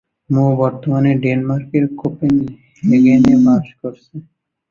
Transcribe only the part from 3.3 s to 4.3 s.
বাস করছেন।